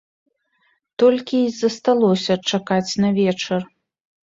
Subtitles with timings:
[1.03, 3.61] Толькі й засталося чакаць на вечар.